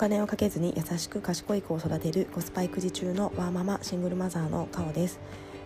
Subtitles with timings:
[0.00, 5.20] 金をかけずに優しく賢い子を育てるコスパ育児中のワーママシングルマザーのカオです。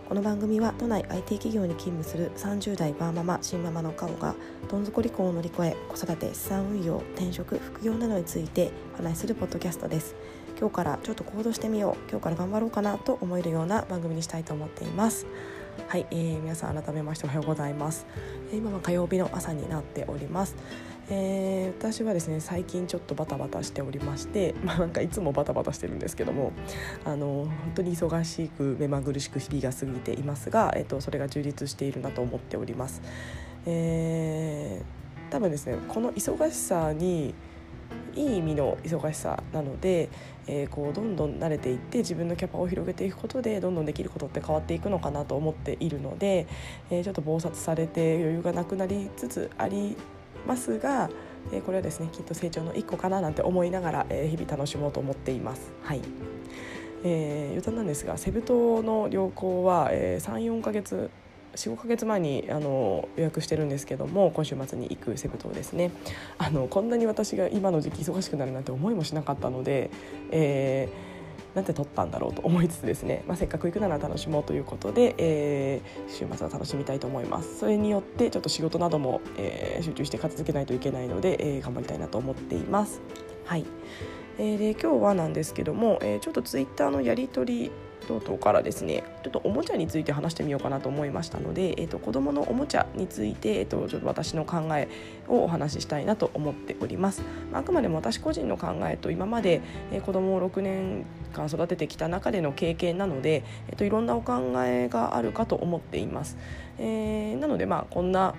[0.09, 4.35] この番組は都内 IT 企業に勤務する30代ワーママ新ママのカオが
[4.69, 10.17] どん底離婚を乗り越え子育て資産運用転職副業などについてお話しするポッドキャストです。
[10.59, 12.09] 今日からちょっと行動してみよう。
[12.09, 15.27] 今日から頑張ろうかなと思えるような番組にしたいと思っています。
[15.87, 18.05] はい、えー、皆さん改めましておはようございます。
[18.51, 20.57] 今は火曜日の朝になっております。
[21.09, 26.51] えー、私はですね最近ちょっとバタバタしておりまして、 まあ、なんかいつもバタバタしてるんですけども
[27.03, 33.01] あの本当に忙しく目まぐるしく日々が過ぎていますが、えーと、それが充実しているなと思っております。
[33.67, 37.33] えー、多分ですねこの忙しさに
[38.15, 40.09] いい意味の忙しさなので、
[40.47, 46.47] えー、こうどんどん慣れていって自分のキャパを広げていくことでどんどんできることって変わっていくのかなと思っているので、
[46.89, 49.97] えー、ちょっと忙殺されて余裕がなくなりつつあり
[50.47, 51.09] ますが、
[51.51, 55.71] えこれはですねきっと成長の一個かななんて思いながら、え日々楽しもうと思っています。
[55.83, 56.01] はい
[57.03, 61.11] えー、余談なんですがセブ島の旅行は、えー、34ヶ月
[61.55, 65.91] 45ヶ月前にあの予約してるんですけども今週末に行くセブ島ですね
[66.39, 69.89] あのこんなに私が今の時期忙しくなるなんて思いもしなかったので、
[70.31, 71.14] えー
[71.55, 77.59] なんて撮ったんだろうと思いつつですね、まあ、せっかく行くなら楽しもうということで、えー、週末は楽しみたいと思います。
[77.59, 83.01] それによってちょっと仕事なども、えー、集中して片付けないといけないので、えー、頑張りたいなと思っています。
[83.45, 83.65] はい。
[84.37, 87.71] えー、で今日はなんですけども、えー、ちょっとツイッターのやり取り
[88.05, 94.87] 等々からですねちょっとおもちゃについて話してみようかなと思いましたので、えーと、子どものおもちゃについて、えーと、ちょっと私の考え
[95.27, 106.37] をお話ししたいなと思っております、まあ、くまでも私個人の考えと今まで、えー、子どもを6年間育ててきた中での経験なので、えーと、いろんなお考えがあるかと思っています、
[106.79, 108.35] えー、なのでまあこんな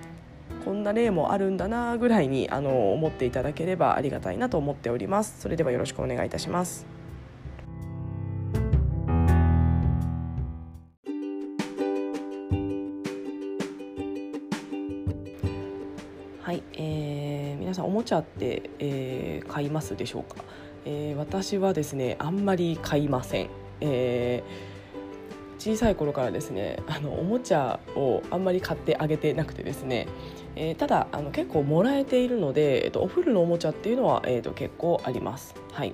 [0.64, 5.40] こんな例もあるんだなぐらいにあの思っていただければありがたいなと思っております。
[5.40, 6.95] それではよろしくお願いいたします。
[17.66, 20.36] 皆さんおもちゃって、えー、買いますでしょうか、
[20.84, 23.50] えー、私はですねあんまり買いません、
[23.80, 30.06] えー、小さい頃からですねあのおもちゃをあんまり買ってあげてなくてですね、
[30.54, 35.56] えー、ただあの結構もらえているので、えーと、お風呂のおもちゃっていうのは、えーと、結構あります。
[35.72, 35.92] はい。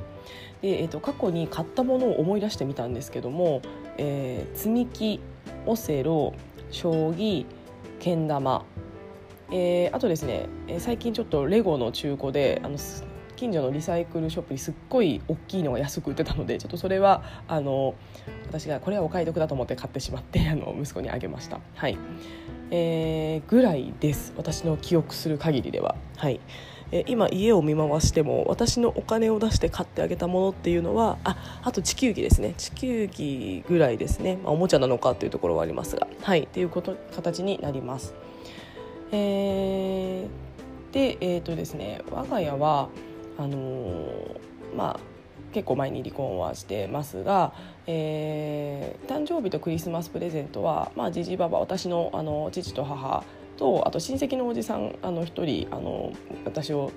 [0.61, 3.63] でえーと、過去に買ったものを思い出してみたんですけども、
[3.97, 5.21] えー、積み木
[5.65, 6.35] オセロ
[6.71, 7.47] 将棋
[7.99, 8.67] けん玉
[9.53, 12.79] えー、あとですね、え、最近ちょっとレゴの中古であの
[13.37, 17.95] 近所のリサイクルショップにすっごい大きいのが安く売ってたのでちょっとそれはあの
[18.47, 21.61] 私がこれはお買い得だと思って買ってしまって あの息子にあげました。
[21.75, 21.99] はい。
[22.71, 24.33] えー、ぐらいです。
[24.39, 25.97] 私の記憶する限りでは。
[26.17, 26.41] はい。
[26.91, 32.55] え今家を見回しても私のお金を出して買ってあげたものっていうのはああと地球儀ですね。
[32.57, 36.07] 地球儀ぐらいですね、まあ、おもちゃなのかというところはありますが。
[36.23, 36.41] はい。
[36.41, 38.15] っていうこと形になります。
[39.13, 42.89] えー、でえっ、ー、とですね我が家は
[43.39, 44.09] あの、
[44.77, 45.13] まあ
[45.53, 47.53] 結構前に離婚はしてますが、
[47.87, 53.23] えー、誕生日とクリスマスプレゼントは、まあ、じじばば私のあの父と母
[53.59, 56.13] とあと親戚のおじさんあの1人あの
[56.45, 56.91] 私を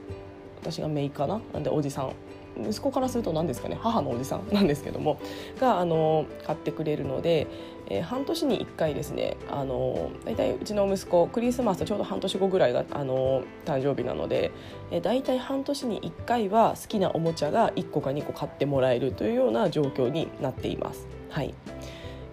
[0.62, 2.14] 私が姪かななんでおじさん。
[2.58, 5.20] 息子からすると何ですかね母のおじさんなんですけども
[5.60, 7.48] があの買ってくれるので、
[7.88, 14.52] えー、半年に1回ですねあの大体うちの息子クリスマスちょうど半年後ぐらいがあの誕生日なので、
[14.92, 21.08] えー、大体半年に1回は好きなおもちゃが1個か2個買ってもらえるというような状況になっています。
[21.30, 21.54] はい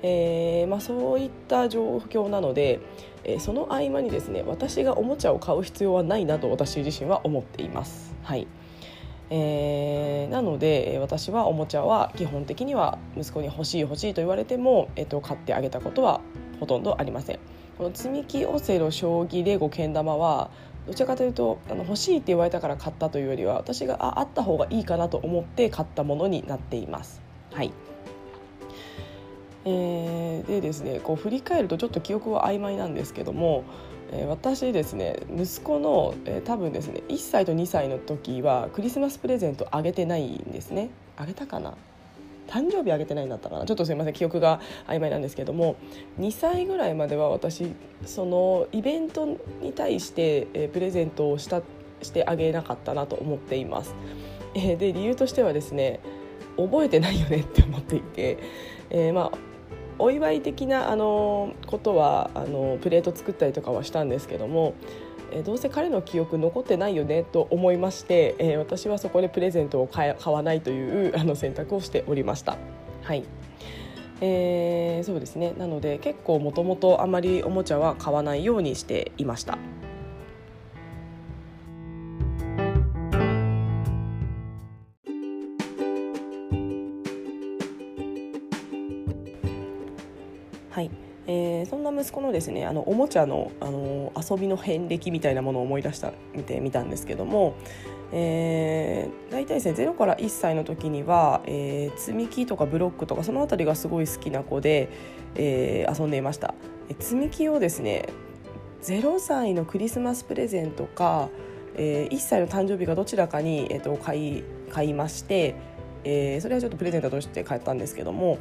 [0.05, 2.81] えーまあ、そういった状況なので、
[3.25, 8.15] えー、その合間にですね私がおもちゃを買う必要はないなと私自身は思っています。
[8.23, 8.47] はい
[9.34, 16.20] えー、なので私はおもちゃは基本的には息子に欲しい欲しいと言われても、えー、と買ってあげたことは
[16.60, 17.38] ほとんどありません。
[17.78, 20.50] この積み木オセロ将棋レゴけん玉は
[20.87, 27.22] どちらかというとあの欲しいって言われたから買ったというよりは私がああった方がいいかなと思って買ったものになっています。
[27.54, 27.72] はい。
[29.65, 33.65] えー、でですねこう振り返るとちょっと記憶は曖昧なんですけども
[34.12, 40.91] え私ですね息子の、え、多分ですね1歳と2歳の時はクリスマスプレゼントあげてないんですね。
[41.16, 41.74] あげたかな？
[42.48, 43.64] 誕生日あげてないんだったかな？
[43.64, 45.76] ちょっとすいません記憶が曖昧なんですけども
[46.20, 47.72] 2歳ぐらいまでは私
[48.04, 49.26] そのイベント
[49.60, 51.62] に対して、え、プレゼントをした
[52.03, 53.94] してあげなかったなと思っています、
[54.54, 56.00] え、で理由としてはですね
[56.56, 58.38] 覚えてないよねって思っていて、
[58.91, 59.38] えー、まあ
[60.03, 64.75] お祝い的なあのことはあのプレート作ったりとかはしたんですけども、
[65.31, 72.59] えどうせ彼の記憶残ってないよねと思いまして、えー、私はそこでプレゼントを買わないというあの選択をしておりました。
[73.03, 73.22] はい
[74.21, 79.57] えー、そうですねなので結構もともとあまりおもちゃは買わないようにしていました。
[90.72, 90.91] はい
[91.27, 97.54] えー、そんな息子のですねあのおもちゃのあの遊びの遍歴みたいなものを思い出した見てみたんですけども、
[98.10, 104.89] えー、大体ですね0から1歳の時には、えー、積み木とかブロックとかその辺りがすごい好きな子で、
[105.36, 106.54] えー、遊んでいました。
[106.98, 108.09] 積み木をですね
[108.83, 111.28] 0歳のクリスマスプレゼントか、
[111.77, 115.54] えー、1歳の誕生日かどちらかに、えーと、買い買いまして。
[116.04, 118.39] えー、それはちょっとプレゼントとして買ったんですけども、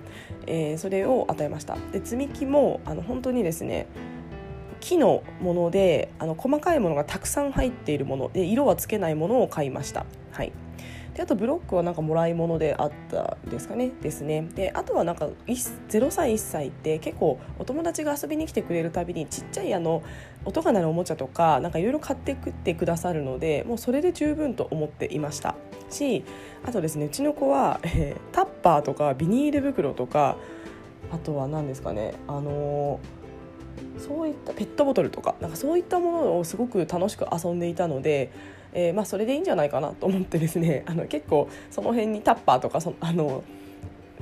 [0.48, 3.88] えー、それを与えましたで積み木もあの本当にですね
[4.80, 10.06] 木のものであの細かいものがたくさん入っているもので色はつけないものを買いました。
[10.32, 10.52] はい
[11.22, 13.92] であとブロックはなんかもらい物であったですかね。
[14.02, 20.02] ですねであとはなんか0歳1歳って結構お友達が遊びに来てくれるたびにちっちゃいあの
[20.46, 25.54] 音が鳴るおもちゃとかなんかいろいろ買ってくってくださるのでもうそれで十分と思っていました。
[25.92, 26.24] し
[26.66, 30.38] あとですねうちの子は、えー、タッパーとかビニール袋とか
[31.12, 38.32] あとは何ですかねあのー、そういったペットボトルとかなんかそういったものをすごく楽しく遊んでいたので
[38.74, 43.44] えー、まあ、それでいいんじゃないかなと思ってですね あの結構その辺にタッパーとかそあの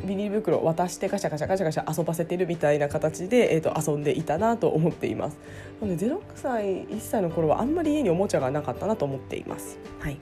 [0.03, 5.37] ビニール袋を渡してガシャガシャガシャガシャ遊ばせてるみたいな形で、えーと、遊んでいたなと思っています
[5.81, 9.77] なので0歳1歳の頃はあんまり家におもちゃがなかったなと思っています。
[9.99, 10.17] はい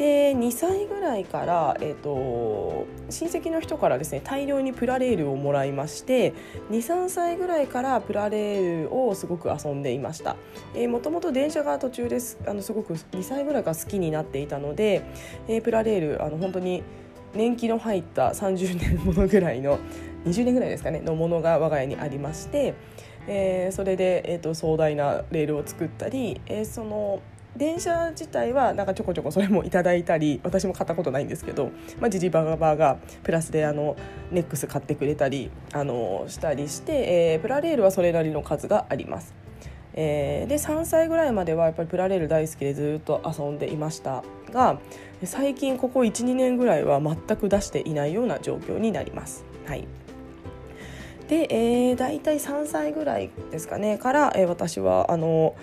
[0.00, 6.32] で2歳ぐらいから、えーと、親戚の人からですね大量にプラレールをもらいまして
[6.70, 10.36] 23歳ぐらいからプラレールをすごく遊んでいました。
[10.88, 15.02] もともと電車が途中ですあのすごく2歳ぐらいから好きになっていたので、
[15.48, 16.82] えー、プラレールあの本当に
[17.34, 19.78] 年季の入った30年ものぐらいの
[20.24, 22.72] 20年ぐらいですかねのものが我が家にありまして、
[23.26, 27.20] えー、それで、えーと、壮大なレールを作ったり、えー、その
[27.56, 31.70] 電車自体はなんかちょこちょこそれもいただいたり私も買ったことないんですけど、
[32.00, 33.96] まあ、ジジバババがプラスであの
[34.30, 39.34] ネックス買ってくれたりあのしたりして、えー、プラレールはそれなりの数があります。
[39.92, 44.78] えー、で3歳ぐらいまではやっぱりプラレール大好きでずっと遊んでいましたが
[45.24, 49.44] 最近ここ12年ぐらいは全く出していないような状況になります。
[49.66, 49.88] はい
[51.30, 55.54] で、えー、大体3歳ぐらいですかねから、えー、私はあの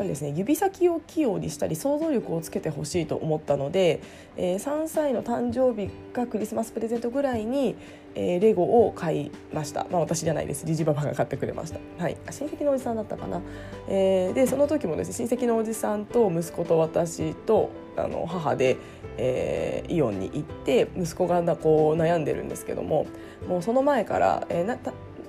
[0.00, 4.00] ぱりですね指先を器用にしたり想像力をつけてほしいと思ったので、
[4.36, 7.76] えー、3歳の誕生日かクリスマスプレゼントぐらいに、
[8.14, 10.64] えー、レゴを買いました、まあ、私じゃないです。
[10.64, 13.42] じじばばが買ってくれました、はい、親戚のおじさんだったかな、
[13.88, 18.78] えー、でその時もですね親戚のおじさんと息子と私とあの母で、
[19.18, 23.06] えー、イオンに行って息子がこう悩んでるんですけども
[23.46, 24.78] もうその前から、えー、な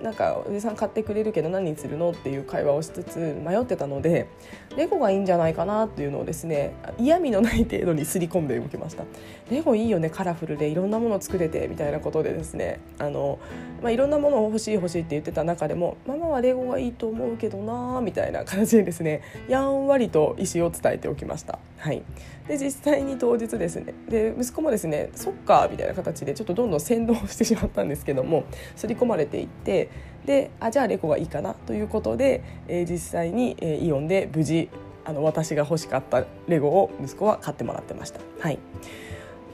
[0.01, 4.27] なんかおじさん買ってくれるけど何にするのっていう会話をしつつ迷ってたので
[4.75, 9.03] レゴがいいんじゃないかなっていうのをですね嫌味のない程度にすり込んでおきました。
[9.49, 12.79] レゴいいよねカラフルでいろんなもの作れてみたいなことでですね。
[12.99, 13.39] あの、
[13.81, 21.59] まあ、いろんなものを欲しい欲しいって言ってた中でもママはレゴがいいと思うけどなみたいな形でですねやんわりと意思を伝えておきました。
[21.77, 22.03] はい。
[22.47, 28.43] で実際に当日ですねで息子もですねそっかみたいな形でちょっとどんどん先導してしまったんですけども
[28.75, 29.89] 刷り込まれていって
[30.25, 34.69] であじゃあレコがいいかなということで、えー、実際に、えー、イオンで無事
[35.03, 38.19] あの私が欲しかったレゴを息子は買ってもらってました。
[38.39, 38.59] はい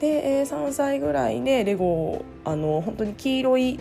[0.00, 3.80] で、えー、3歳ぐらいでレゴあの本当に黄色い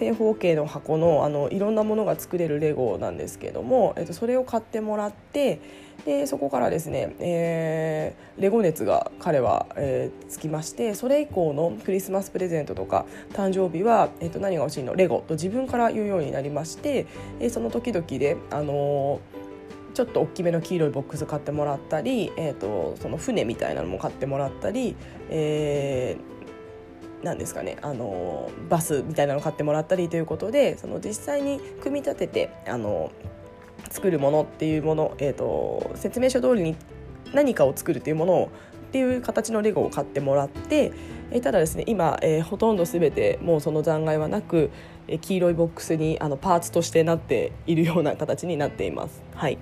[0.00, 5.60] 正方形の箱のあのいろんなものが作れるレゴなんですけども、えー、とそれを買ってもらって
[6.06, 13.04] でそこからですね、えー、レゴ熱が彼は、えー、つきましてそれ以降のクリスマスプレゼントとか
[13.34, 14.94] 誕生日は、えー、と何が欲しいの？
[14.94, 17.06] レゴと自分から言うようになりまして、
[17.38, 19.20] えー、その時々で、あの、
[19.92, 24.96] ちょっと大きめの黄色いボックス買ってもらったり、えーと、その船みたいなのも買ってもらったり、
[25.28, 26.39] えー、
[27.22, 33.12] なんですかねあのバスみたいなの買ってもらったりということでその実際に組み立ててあの
[33.90, 36.76] 作るものっていうもの、えーと、説明書通りに
[37.32, 38.50] 何かを作るっていうものを
[38.90, 40.92] っていう形のレゴを買ってもらって、
[41.30, 44.70] えー、ただですね今、えー、ほとんど全てもうその残骸はなく、
[45.06, 49.22] えー、黄色いボックスにあのパーツとしてなっているような形になっています。
[49.34, 49.58] はい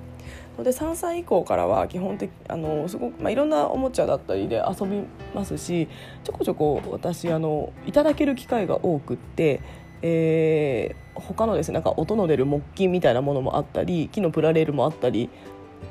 [0.64, 5.02] で3歳以降からは基本的あのすごく、まあ、いろんなおもちゃだったりで遊び
[5.34, 5.88] ますし
[6.24, 9.60] ちょこちょこ私あのいただける機会が多くって
[10.00, 15.28] えー、他のですねなんか音の出る木琴みたいなものもあったり木のプラレールもあったり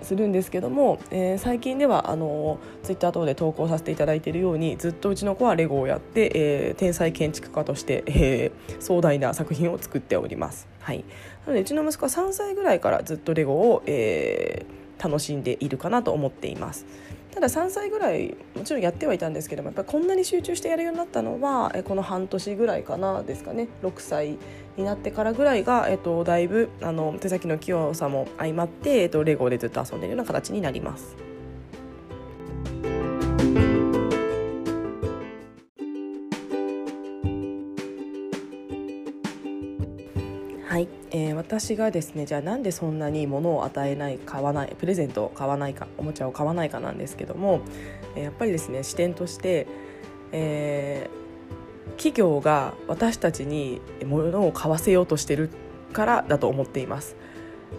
[0.01, 10.67] するんですけども、えー、最近ではあのツイッター等で投稿させていただいているようにずっとうちの子はレゴをやって、えー、天才建築家として、えー、壮大な作品を作っております。
[10.79, 11.03] はい、
[11.47, 16.85] のでうちの息子は3歳ぐらいからずっとレゴを、えー、楽しんでいるかなと思っています。
[17.37, 24.39] ただ3歳ぐらいもちろんやってはいたんですけどもやっぱりこんなに集中してやるようになったのはこの半年ぐらいかなですかね6歳
[24.75, 31.26] になってからぐらいが、えっと、だいぶあの手先の器用さも相まって、えっと、レゴでずっと遊んでいるような形になります。
[40.67, 47.61] はい、えー、私がですねじゃあなんでそんなに物を与えない買わないプレゼントを買わないかおもちゃを買わないかなんですけども、
[48.17, 49.65] え、やっぱりですね視点として、
[50.33, 55.49] えー、企業が私たちに物を買わせようとしてる
[55.93, 57.15] からだと思っています。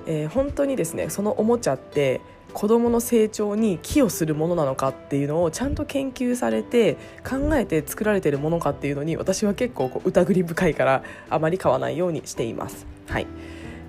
[0.06, 6.96] えー、本当にですねそのおもちゃって子どもの成長に寄与するものなのかっていうのをちゃんと研究されて
[7.28, 12.86] 考えて作られているものかっていうのに私は結構こう疑り深いからあまり買わないようにしています。
[13.06, 13.26] はい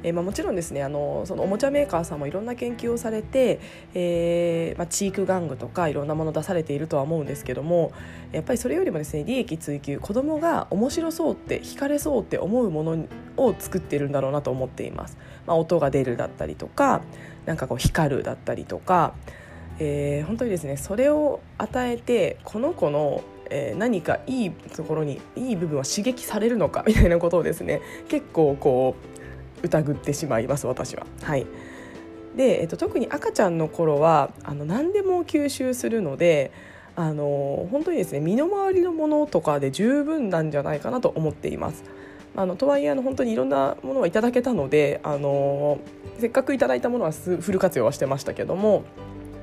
[0.03, 3.59] えーまあ、もちろんですねあのそのおもちゃメーカーさんもいろんな研究をされて、
[3.93, 7.91] えーまあ、チーク玩具とかいろんなもの出されているとは思うんですけども
[8.31, 13.05] やっぱりそれよりもですね利益追求子どもが面白そうって惹かれそうって思うもの
[13.37, 15.17] を作ってるんだろうなと思っています。
[15.45, 17.01] まあ、音が出るだったりとか
[17.45, 19.13] なんかこう光るだったりとか、
[19.79, 29.18] えー、本当にですねそれを与えてこの子のえー、何かいいところにいい部分は刺激されるのかみたいなことをですね結構こう
[29.63, 31.05] 疑ってしまいます私は。
[31.23, 31.45] はい
[32.35, 36.51] で、えっと、特に赤ちゃんの頃はあの何でも吸収するので
[36.95, 41.83] あの本当にですね身の回りのものとかで十分なんじゃないかなと思っています。
[42.35, 45.79] あのとはいえあの本当にいろんなものはいただけたのであの
[46.19, 48.83] せっかくいただいたものはフル活用はしてましたけども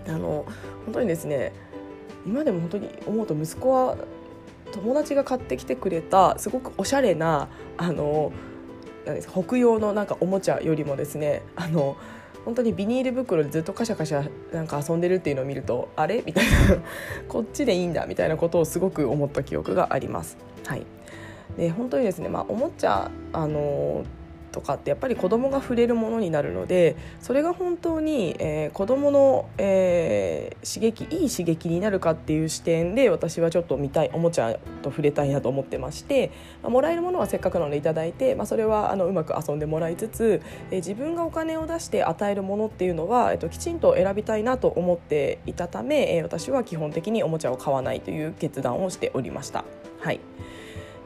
[0.06, 0.46] あの
[0.84, 1.52] 本当にですね
[2.24, 3.96] 今でも本当に思うと息子は
[4.72, 8.32] 友達が買ってきてくれたすごくおしゃれなあの
[9.32, 11.96] 北洋のなんかおもちゃよりもですねあの
[12.44, 16.22] 本当にビニール袋でずっとカシャカシャなんか遊んでるっていうのを見るとあれ？
[16.24, 16.50] みたいな。
[17.28, 18.06] こっちでいいんだ？
[18.06, 20.36] みたいなことをすごく思った記憶があります。
[20.64, 20.86] はい。
[21.56, 24.04] で本当にですね、まあ、おもちゃあの
[24.56, 36.30] とかってやっぱり子供が触れるものになるのでそれが本当に、えー、子供の、えー、刺激いい刺激になるかっていう視点で私はちょっと見たいおもちゃと触れたいなと思ってまして、
[36.62, 49.64] まあ、もらえるものはせっかくなので頂いて、まあ、それはあのうまく遊んでもらいつつ、えー、自分がお金を出して与えるものっていうのは、えーと、きちんと選びたいなと思っていたため、えー、私は基本的におもちゃを買わないという決断をしておりました。
[50.00, 50.20] はい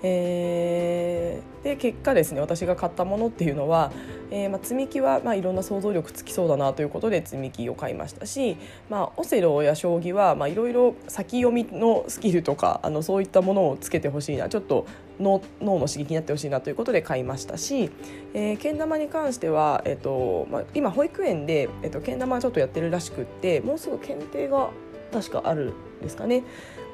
[0.02, 3.92] えー、で結果ですね私が買ったものっていうのは、
[4.30, 8.56] えーまあ、積み木は、まあ、いろんな想像力つきそうだなということで積み木を買いましたし、
[8.88, 14.86] まあ、オセロや将棋は、まあ、いろいろ先読みのスキルとかあのそういったものをつけてほしいなちょっと
[15.18, 17.90] 脳脳の刺激になってほしいなということで買いましたし、
[18.32, 24.70] えー、けん玉に関しては、えーとまあ、今保育園で、えーと、けん玉ちょっとやってるらしくってもうすぐ検定が
[25.12, 26.44] 確かあるんですかね。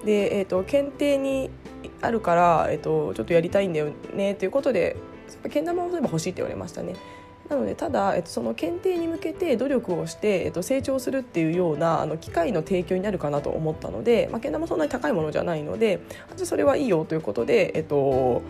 [0.05, 1.51] で、えーと、検定に
[2.01, 4.97] あるから、えーと、ちょっとやりたいんだよねということで
[5.51, 6.95] けん玉を例えば欲しいって言われましたね。
[7.49, 16.01] なのでただ、えっと、その検定に向けて努力をして、えっと、成長するっていうようなあの機会の提供になるかなと思ったので、まあ、けん玉そんなに高いものじゃないので
[16.37, 18.43] じゃそれはいいよということで、えっと、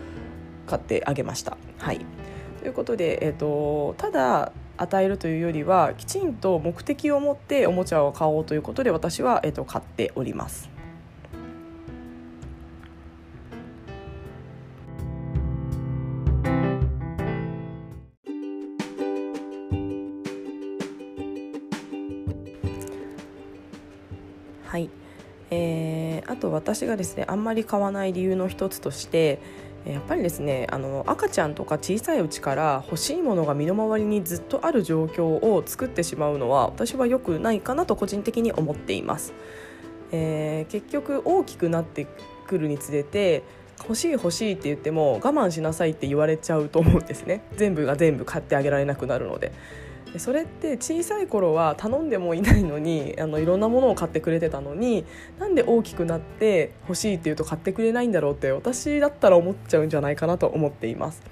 [0.67, 1.59] 買ってあげました。
[1.79, 2.01] はい、
[2.61, 10.76] ということで、えっと、ただ与えるというよりはきちんと目的を持っておもちゃを買おうということで私は、えっと、買っております。
[26.67, 29.39] 私がですねあんまり買わない理由の一つとして
[29.85, 39.33] やっぱりですねあの赤ちゃんとか小さいうちから欲しいものが身の回りにずっとある状況を作ってしまうのは私は良くないかなと個人的に思っています、
[40.11, 42.09] えー、結局大きくなって
[42.49, 43.45] くるにつれて
[43.79, 47.43] 欲しい欲しいって言っても我慢しなさいって言われちゃうと思うんですね。
[47.57, 49.53] 全部が全部買ってあげられなくなるので。
[50.17, 55.05] でそれって小さい頃は頼んでもいないのに あのいろんなものを買ってくれてたのに
[55.39, 61.23] なんで大きくなって欲しいって言うと買ってくれないんだろうって私だったら思っちゃうんじゃないかなと思っています。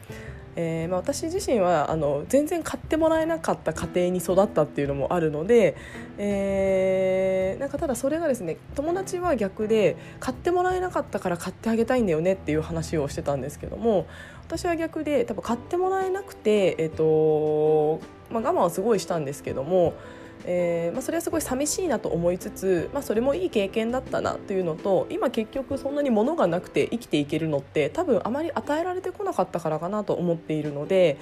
[0.57, 5.75] えーまあ、私自身はあの全然買ってもらえなかった家庭に育ったっていうのもあるので、
[6.17, 14.07] えー、なんかただそれがですね友達は逆で買ってもらえなかったから買ってあげたいんだよねっていう話をしてたんですけども
[14.47, 18.01] 私は逆で多分買ってもらえなくて、えーと
[18.31, 19.95] まあ、我慢はすごいしたんですけども
[20.47, 31.19] えーまあ、それはすごい寂しいなと思いつつ、まあ、それもいい経験だったなというのと今結局そんなに物がなくて生きていけるのって多分あまり与えられてこなかったからかなと思っているので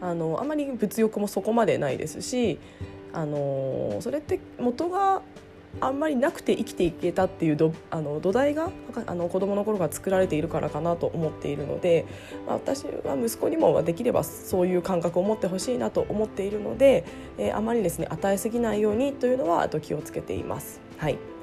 [0.00, 2.58] あのあまり物欲もそこまでないですし
[3.14, 5.22] あのそれって元が
[5.80, 8.70] あんまりなくて生きていけたっていうどあの土台が
[9.06, 12.06] あの子供の頃から作られているからかなと思っているので、
[12.46, 17.04] まあ、私は息子にもできればそういう感覚を持ってほしいなと思っているので、
[17.38, 20.80] えー、あまりですね与えすぎないようにというのはあと気をつけています。
[20.98, 21.35] はい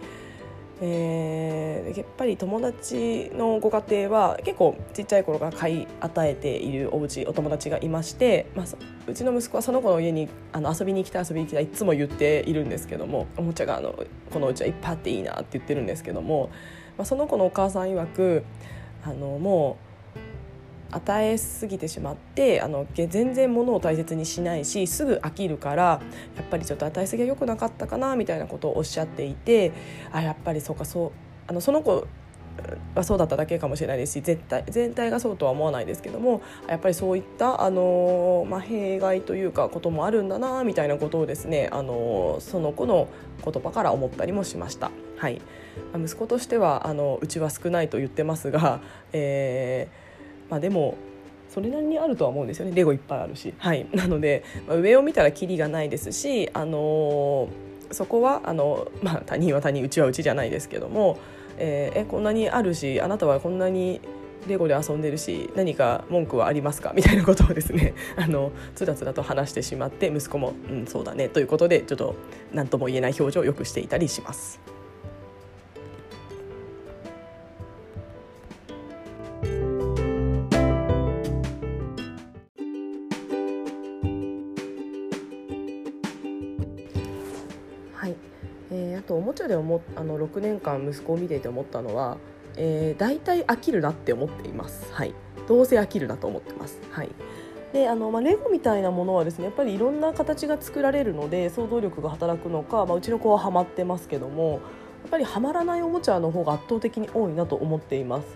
[0.86, 8.66] えー、やっぱり友達のご家庭は結構ちっちゃい頃から買い与えているお家お友達がいまして、まあ、
[9.08, 13.96] うちの息子はその子の家にあの遊びに行きた遊びに行きたいいつも言っているんですけどもおもちゃがあの
[14.30, 16.50] このうちはいっぱいあっていいなって言ってるんですけども、
[16.98, 18.44] まあ、その子のお母さん曰く
[19.06, 19.93] あのもう
[20.96, 26.02] 与えすぎてしまってあの全然物を大切にしないしすぐ飽きるから
[26.36, 29.72] やっぱりちょっと与えすぎは良くなかったかなみたいなことをおっしゃっていて
[30.12, 31.12] あやっぱりそうかそう
[31.48, 32.08] あのその子
[32.96, 43.08] はそうだっただけかもしれないですし絶対全体がそうとは思わないですけどもやっぱりそういったあの、まあ、弊害というかこともあるんだなみたいなことをですねあのその子の
[43.44, 44.92] 言葉から思ったりもしました。
[45.18, 45.42] はい、
[45.96, 48.82] 息子としてはあのうちは少ないと言ってますが、
[49.14, 50.03] えー
[50.54, 51.00] まあ、でも
[51.50, 52.74] それなりにあるとは思うんですよね。
[52.76, 61.18] レゴいっぱいあるし、はい、なので、まあ、上を見たらキリがないですし、あのー、そこはあの、まあ、他人は他人うちはうちじゃないですけども、
[61.58, 64.00] えー、えこんなにあるしあなたはこんなに
[64.48, 66.94] レゴで遊んでるし何か文句はありますか？
[66.96, 72.14] みたいなことをですね あのつらつらと話してしまって息子も「うんそうだね」ということでちょっと
[72.54, 74.73] 何とも言えない表情をよくしていたりします。
[90.04, 92.18] あの6年間息子を見ていて思ったのは、
[92.58, 94.92] えー、大体飽きるなって思っています。
[94.92, 95.14] はい、
[95.48, 96.78] どうせ飽きるなと思ってます。
[96.92, 97.10] はい
[97.72, 108.28] であのまあ、レゴみたいなものはですねやっぱりいろんな形が作られるので想像力が働くのか、まあ、うちの子はハマってますけどもやっぱりハマらないおもちゃの方が圧倒的に多いなと思っています。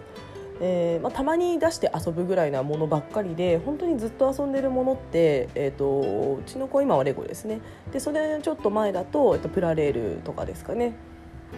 [0.59, 10.95] えーまあ、たまに出して遊ぶぐらいなものばっかりで本当にずっと遊んでるものって、えーと、うちの子今はレゴですねでそれちょっと前だと、えっと、プラレールとかですかね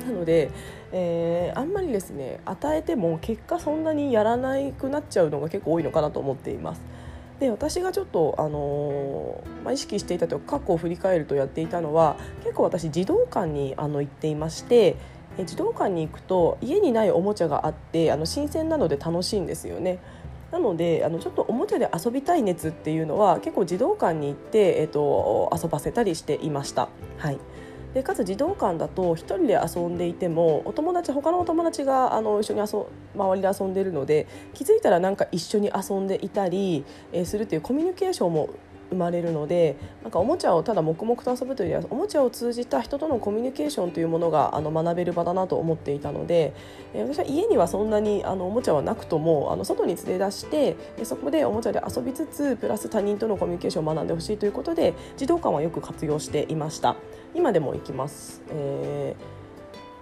[0.06, 0.52] なので、
[0.91, 6.82] えー、あんまりですね与えても結果そんなにやらなくなっちゃうのが結構多いのかなと思っています。
[7.39, 14.97] で私がちょっと、あのー、まあ、意識していたというか過去を振り返るとやっていたのは結構私児童館にあの行っていまして
[15.38, 19.99] え児童館に行くと家にないおもちゃがあってあの新鮮なので楽しいんですよね。
[20.52, 26.89] なのであのちょっとおもちゃで遊びたい熱っていうのは結構児童館に行って、えーと、遊ばせたりしていました。
[27.17, 27.38] はい
[27.93, 38.49] でかつ児童館だと1人で遊んでいてもお友達他のお友達があの一緒に遊周りで遊んでいるので気づいたらなんか一緒に遊んでいたり、え、するというコミュニケーションも
[38.89, 46.54] 生まれるのでなんかおもちゃをただ黙々と遊ぶというよりはおもちゃを通じた人とのコミュニケーションというものがあの学べる場だなと思っていたので、
[46.93, 56.95] え私は家にはそんなにあのおもちゃはなくともあの外に連れ出してそこでおもちゃで遊びつつプラス他人とのコミュニケーションを学んでほしいということで児童館はよく活用していました。
[57.34, 59.15] 今でも行きます、え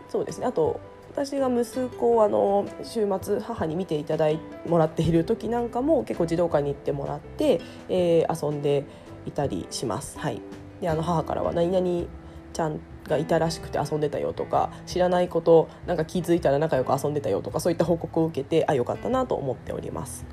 [0.08, 0.80] ー、そうですねあと
[1.18, 7.60] 私が息子をあの週末母に見ていただいもらっている時なんかも結構児童館に行ってもらって、
[7.90, 8.86] えー、遊んで
[9.26, 10.20] いたりします。
[10.20, 10.42] はい、
[10.80, 12.08] であの母からは何々
[12.54, 20.26] ちゃんがいたらしくて遊んでたよとか知らないことなんか気づいたら仲良く遊んでたよとかそういった報告を受けてあよかったなと思っております。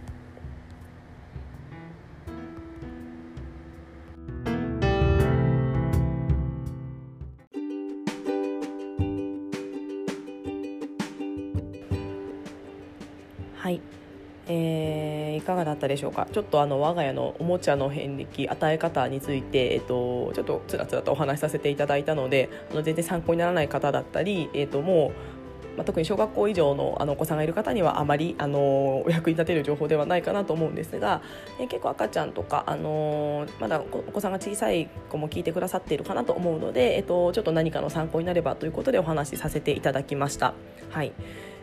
[13.65, 13.81] はい、
[14.47, 16.29] えー、いかがだったでしょうか？
[16.31, 25.13] ちょっとあの我が家のおもちゃの遍歴与え方について、えっと、ちょっとつらつらとお話しさせていただいたのであの全然参考にならない方だったり、えっと、も
[25.73, 31.23] うまあ、特に小学校以上のあのお子さんがいる方にはあまりあのお役に立てる情報ではないかなと思うんですが、
[31.59, 40.55] え結構赤ちゃんとか、あのまだお子さんが小さい子も聞いてくださっているかなと思うので、えっと、ちょっと何かの参考になればということでお話しさせていただきました。
[40.91, 41.13] はい。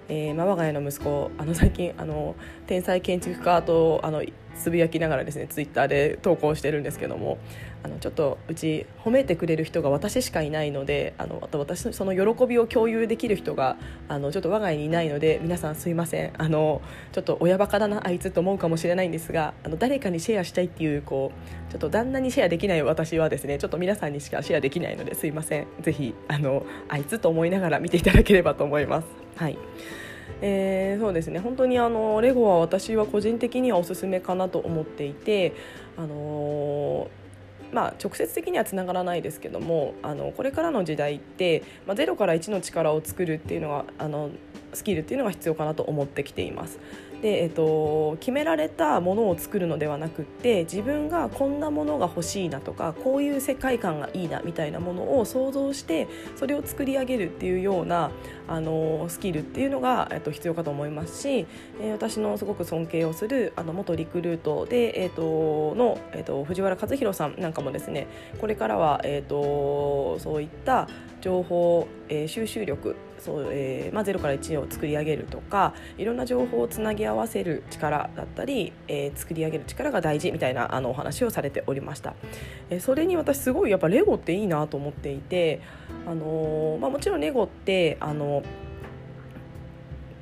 [0.09, 2.35] えーまあ、我が家の息子あの最近あの
[2.67, 4.23] 天才建築家とあの
[4.55, 7.37] つぶやきながらですねツイッターで投稿してるんですけども
[7.83, 21.31] あのちょっとうち褒めてくれる人が私しかいないのであのあと私その喜びを共有できる人があのちょっと我が家にいないので皆さんすいませんあのちょっと親バカだなあいつと思うかもしれないんですがあの誰かにシェアしたいっていうこ
[21.69, 29.20] うちょっと旦那にシェアできない私はですねちょっと皆さんにしかシェアできないのですいませんぜひあのあいつと思いながら見ていただければと思います。
[29.41, 29.57] はい
[30.43, 35.53] えー、そうですね本当にあのレゴは私は個人的にはおすすめかなと思っていて、
[35.97, 44.29] あのー、まあ、直接的にはつながらないですけどもあのこれからの時代って、まあ、0から1の力を作るっていうのがあの
[44.73, 46.79] スキルっていうのが必要かなと思ってきています。
[47.21, 58.11] で、えっと、決められたものを作るのではなくって自分がこんなものが欲しいなとかこういう世界観がいいなみたいなものを想像してそれを作り上げるっていうような
[58.47, 61.45] あのスキルっていうのが、えっと、必要かと思いますし、
[61.79, 68.07] えー、私のすごく尊敬をするあの元リクルートで、えっと、の、えっと、藤原和弘さんなんかもですね
[68.39, 70.87] これからは、えっと、そういった
[71.21, 82.15] 情報、えー、収集力そう、えーまあ、0から1を作り上げるとかいろんな情報をつなぎ合わせる力だったり、えー、作り上げる力が大事みたいなあのお話をされておりました、
[82.69, 85.61] えー、それに私すごいやっぱレゴっていいなと思っていて、
[86.07, 88.43] あのー、まあ、もちろんレゴってあの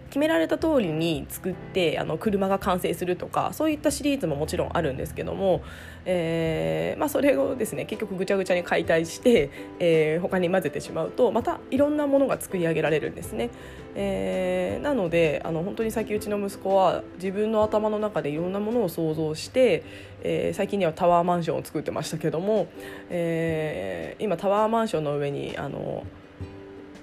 [0.09, 5.61] 決められた通りに作ってあの車が完成するとかそういったシリーズももちろんあるんですけども、
[6.05, 13.49] えーまあ、それをですね結局ぐちゃぐちゃに解体して、えー、他に混ぜてしまうとまたいろんなものが作り上げられるんですね。
[13.95, 19.83] えー、なのであの本当に先うちの息子は自分の頭の中でいろんなものを想像して、
[20.21, 22.67] えー、最近にはタワーマンションを作ってましたけども、
[23.09, 26.05] えー、今タワーマンションの上にあの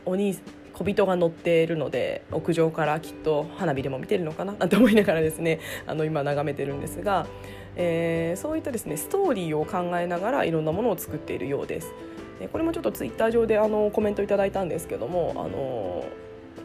[0.05, 0.39] お兄
[0.77, 7.27] 小人が乗っているので屋上からきっと花火でも見てるのかななんて思いながらですね あの今眺めてるんですが、
[7.77, 11.95] えー、そういったですねストーリーを考えながらいろんなものを作っているようです。
[12.53, 16.05] これもちょっとツイッター上であのコメントいただいたんですけどもあの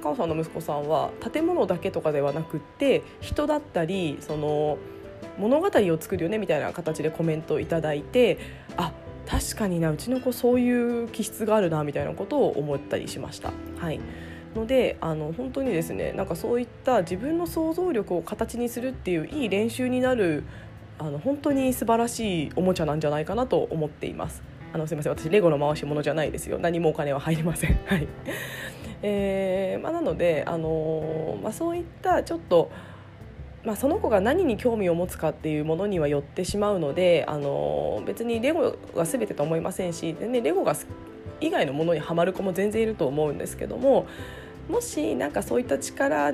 [0.04, 4.78] カオさんの息子さんは建物だけとかではなくって人だったりその
[5.38, 8.38] 物語を作るよねみたいな形でコメントをいただいて
[8.76, 8.91] あ
[9.27, 13.51] 確かになうちの子そういう気質があるなみたいなことを思ったりしました。
[13.77, 13.99] はい
[14.55, 20.43] のであの本当にですねなんかそういった自分の想像力を形にするっていういい練習になる
[20.99, 24.43] あの本当に素晴らしいおもちゃなんじゃないかなと思っています。
[24.73, 27.79] あのすみません私レゴの回し物じゃないですよ何もお金は入りません。
[27.86, 28.07] はい
[29.03, 32.71] えーまあ、なので、あのー、まあ、そういったちょっと
[33.63, 40.76] まあ、その子が何に興味を持つかっていうものにはよってしまうのであの別にレゴが全てと思いませんし、ね、レゴが
[41.39, 44.08] 以外のものにはまる子も全然いると思うんですけども
[44.67, 46.34] もしなんかそういった力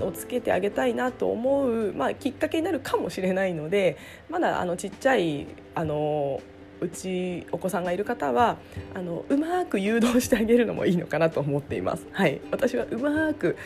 [0.00, 3.96] をつけてあげたいなと思う、まあ、きっかけになるかもしれないので
[4.30, 6.40] まだあのちっちゃいあの
[6.80, 8.56] うちお子さんがいる方は
[8.94, 12.06] あのうまく誘導してあげるのもいいのかなと思っています。
[12.12, 13.56] はい、私はうまく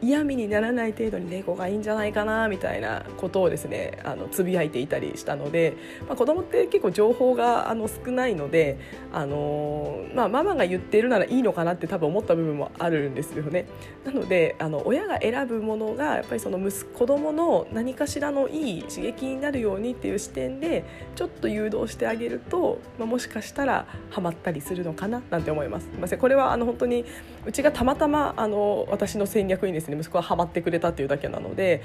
[0.00, 8.78] 嫌味にならない程度に猫がいいんじゃないかなみたいなことをですねあのつぶやいていたりしたので、まあ、子供って結構情報があの少ないので、
[9.12, 13.66] あのまあ、ママが言ってるならいいのかなって多分思った部分もあるんですよね。
[14.04, 20.84] なのであの親が選ぶものがやっぱりその息子供の何かしらのいい刺激になるようにっていう視点で
[21.16, 25.86] ちょっと誘導してあげると、まあ、もしかしたらハマったりするのかななんて思います。
[25.86, 27.04] すみませんこれはあの本当に
[27.46, 31.82] うちがたまたまあの私の戦略にですねで息子はハマってくれたっていうだけなので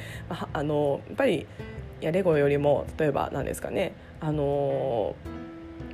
[0.53, 1.47] あのやっぱり
[2.01, 5.15] いやレゴよりも例えば何ですかねあの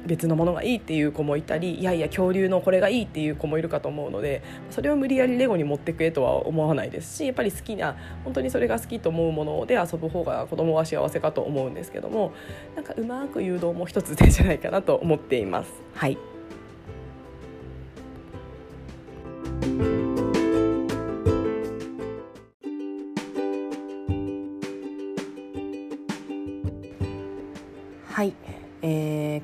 [0.06, 4.42] 別のものがいいっていう子もいたりいやいや恐竜のこれがいいっていう子もいるかと思うので
[4.72, 12.34] それを無理やりレゴに持ってくれとは思わないですしやっぱり好きな本当にそれが好きと思うもので遊ぶ方が子供は幸せかと思うんですけども
[12.76, 15.72] なんかうまく誘導も一つでじゃないかなと思っています。
[15.94, 16.18] はい、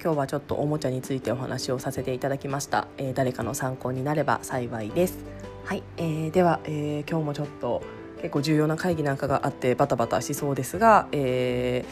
[0.05, 5.17] 今日はちょっとおもちゃについてお話をさせていただきました、えー、誰かの参考になれば幸いです。
[5.63, 7.81] はい、えー、では、えー、今日もちょっと
[8.17, 11.85] 結構重要な会議なんかがあってバタバタしそうですが、え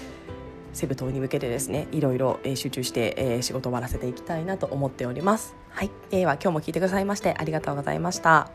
[0.73, 5.55] ー、セブ島に向けてですねいろいろ集中して、えー、仕事を終わらせていきたいなと思っております。
[5.69, 8.51] はい、では今日も聞いてくださいましてありがとうございました。